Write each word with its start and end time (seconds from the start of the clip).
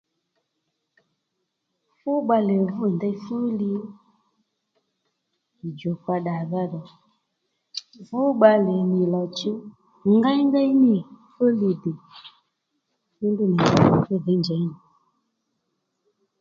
Fú 1.97 2.11
bbalè 2.23 2.55
vû 2.73 2.83
ndey 2.95 3.15
fúli 3.23 3.69
ì 5.65 5.67
djùkpa 5.73 6.15
ddàdha 6.19 6.61
dhò 6.71 6.81
fú 8.07 8.19
bbalè 8.35 8.75
nì 8.91 9.01
lò 9.13 9.21
chǔw 9.37 9.57
ngéyngéy 10.15 10.71
ní 10.73 10.79
nì 10.81 10.97
fúli 11.33 11.69
dè 11.81 11.91
fú 13.15 13.23
ndrǔ 13.31 13.45
nì 13.55 13.59
ì 13.65 13.69
nà 13.75 13.83
fú 14.05 14.13
dhǐy 14.23 14.37
njěy 14.39 14.61
nì 14.69 14.77